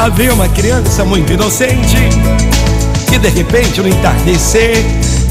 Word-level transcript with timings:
Havia 0.00 0.32
uma 0.32 0.48
criança 0.48 1.04
muito 1.04 1.30
inocente 1.30 1.98
que 3.06 3.18
de 3.18 3.28
repente 3.28 3.82
no 3.82 3.88
entardecer 3.88 4.82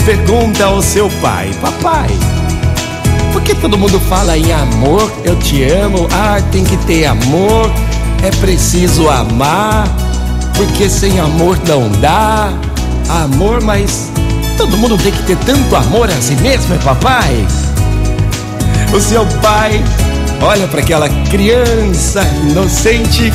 pergunta 0.05 0.65
ao 0.65 0.79
seu 0.79 1.09
pai: 1.23 1.49
Papai, 1.59 2.07
por 3.33 3.41
que 3.41 3.55
todo 3.55 3.79
mundo 3.79 3.99
fala 4.01 4.37
em 4.37 4.53
amor? 4.53 5.11
Eu 5.25 5.35
te 5.37 5.63
amo, 5.63 6.07
ah, 6.11 6.39
tem 6.51 6.63
que 6.63 6.77
ter 6.85 7.07
amor, 7.07 7.71
é 8.21 8.29
preciso 8.39 9.09
amar, 9.09 9.87
porque 10.55 10.87
sem 10.87 11.19
amor 11.19 11.57
não 11.67 11.89
dá. 11.99 12.53
Amor, 13.23 13.63
mas 13.63 14.11
todo 14.55 14.77
mundo 14.77 14.99
tem 14.99 15.11
que 15.11 15.23
ter 15.23 15.37
tanto 15.37 15.75
amor 15.75 16.11
a 16.11 16.21
si 16.21 16.35
mesmo, 16.35 16.75
é 16.75 16.77
papai? 16.77 17.47
O 18.93 18.99
seu 18.99 19.25
pai 19.41 19.83
olha 20.43 20.67
para 20.67 20.81
aquela 20.81 21.09
criança 21.27 22.21
inocente 22.47 23.33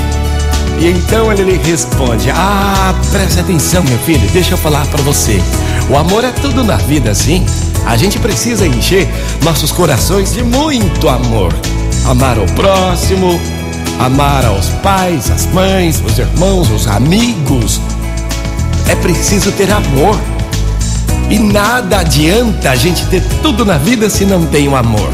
e 0.78 0.88
então 0.88 1.33
ele 1.33 1.45
lhe 1.45 1.59
responde: 1.59 2.30
Ah, 2.30 2.95
preste 3.10 3.41
atenção, 3.41 3.83
meu 3.84 3.98
filho, 4.01 4.28
deixa 4.33 4.55
eu 4.55 4.59
falar 4.59 4.87
para 4.87 5.02
você. 5.02 5.41
O 5.88 5.97
amor 5.97 6.24
é 6.24 6.30
tudo 6.30 6.64
na 6.64 6.77
vida, 6.77 7.14
sim. 7.14 7.45
A 7.87 7.97
gente 7.97 8.19
precisa 8.19 8.66
encher 8.66 9.09
nossos 9.42 9.70
corações 9.70 10.33
de 10.33 10.42
muito 10.42 11.09
amor. 11.09 11.52
Amar 12.06 12.38
o 12.38 12.47
próximo, 12.52 13.41
amar 13.98 14.45
aos 14.45 14.69
pais, 14.83 15.30
as 15.30 15.47
mães, 15.47 16.02
os 16.05 16.19
irmãos, 16.19 16.70
os 16.70 16.86
amigos. 16.86 17.80
É 18.88 18.95
preciso 18.97 19.52
ter 19.52 19.70
amor. 19.70 20.19
E 21.30 21.38
nada 21.38 22.00
adianta 22.00 22.70
a 22.70 22.77
gente 22.77 23.06
ter 23.06 23.22
tudo 23.42 23.64
na 23.64 23.78
vida 23.78 24.11
se 24.11 24.25
não 24.25 24.45
tem 24.47 24.69
o 24.69 24.77
amor. 24.77 25.11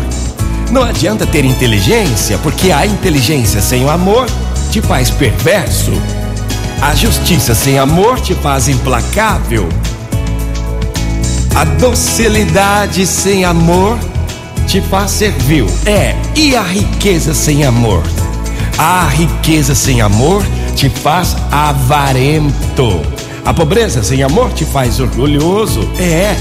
Não 0.70 0.82
adianta 0.82 1.26
ter 1.26 1.44
inteligência, 1.44 2.38
porque 2.38 2.70
a 2.70 2.86
inteligência 2.86 3.60
sem 3.60 3.84
o 3.84 3.90
amor 3.90 4.26
te 4.70 4.80
faz 4.80 5.10
perverso. 5.10 5.92
A 6.80 6.94
justiça 6.94 7.54
sem 7.54 7.78
amor 7.78 8.20
te 8.20 8.34
faz 8.34 8.68
implacável. 8.68 9.68
A 11.54 11.64
docilidade 11.64 13.04
sem 13.06 13.44
amor 13.44 13.98
te 14.66 14.80
faz 14.80 15.10
servil. 15.10 15.66
É, 15.84 16.14
e 16.36 16.54
a 16.54 16.62
riqueza 16.62 17.34
sem 17.34 17.64
amor? 17.64 18.02
A 18.78 19.06
riqueza 19.08 19.74
sem 19.74 20.00
amor 20.00 20.42
te 20.76 20.88
faz 20.88 21.36
avarento. 21.50 23.02
A 23.44 23.52
pobreza 23.52 24.02
sem 24.02 24.22
amor 24.22 24.52
te 24.52 24.64
faz 24.64 25.00
orgulhoso. 25.00 25.80
É, 25.98 26.36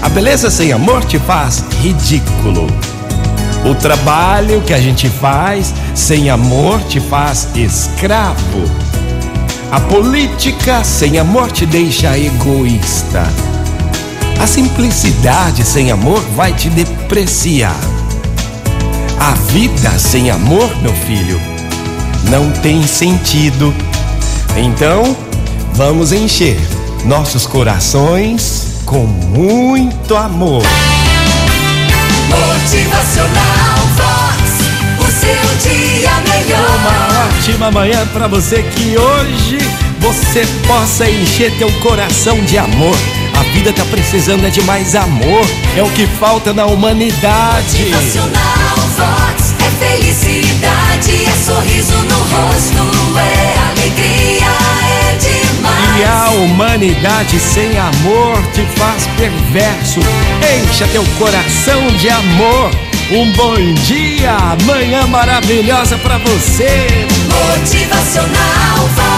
a 0.00 0.08
beleza 0.08 0.50
sem 0.50 0.72
amor 0.72 1.04
te 1.04 1.18
faz 1.18 1.62
ridículo. 1.82 2.66
O 3.68 3.74
trabalho 3.74 4.62
que 4.62 4.72
a 4.72 4.80
gente 4.80 5.10
faz 5.10 5.74
sem 5.94 6.30
amor 6.30 6.80
te 6.84 6.98
faz 7.00 7.48
escravo. 7.54 8.64
A 9.70 9.78
política 9.78 10.82
sem 10.82 11.18
amor 11.18 11.52
te 11.52 11.66
deixa 11.66 12.18
egoísta. 12.18 13.24
A 14.40 14.46
simplicidade 14.46 15.64
sem 15.64 15.90
amor 15.90 16.20
vai 16.34 16.54
te 16.54 16.70
depreciar. 16.70 17.76
A 19.20 19.32
vida 19.52 19.90
sem 19.98 20.30
amor, 20.30 20.74
meu 20.80 20.94
filho, 20.94 21.38
não 22.30 22.50
tem 22.62 22.86
sentido. 22.86 23.74
Então, 24.56 25.14
vamos 25.74 26.10
encher 26.10 26.58
nossos 27.04 27.46
corações 27.46 28.80
com 28.86 29.04
muito 29.04 30.16
amor. 30.16 30.62
Motivacional 32.28 33.78
Vox, 33.96 34.40
o 34.98 35.06
seu 35.10 35.70
dia 35.70 36.10
melhor. 36.28 36.78
Uma 36.78 37.26
ótima 37.26 37.70
manhã 37.70 38.06
para 38.12 38.26
você 38.28 38.62
que 38.62 38.96
hoje 38.98 39.58
você 39.98 40.46
possa 40.66 41.08
encher 41.08 41.50
teu 41.58 41.70
coração 41.80 42.38
de 42.44 42.58
amor. 42.58 42.96
A 43.38 43.42
vida 43.54 43.72
tá 43.72 43.84
precisando 43.84 44.46
é 44.46 44.50
de 44.50 44.62
mais 44.62 44.94
amor, 44.94 45.46
é 45.76 45.82
o 45.82 45.90
que 45.90 46.06
falta 46.06 46.52
na 46.52 46.66
humanidade. 46.66 47.78
Motivacional 47.78 48.76
Vox 48.96 49.54
é 49.60 49.86
felicidade, 49.86 50.57
demais. 55.98 56.00
E 56.00 56.04
a 56.04 56.30
humanidade 56.30 57.38
sem 57.38 57.76
amor 57.78 58.40
te 58.52 58.62
faz 58.78 59.06
perverso. 59.16 60.00
Encha 60.62 60.86
teu 60.88 61.04
coração 61.18 61.86
de 61.98 62.08
amor. 62.08 62.70
Um 63.10 63.32
bom 63.32 63.54
dia, 63.86 64.36
manhã 64.64 65.06
maravilhosa 65.06 65.96
pra 65.98 66.18
você. 66.18 66.86
Motivacional. 67.56 69.17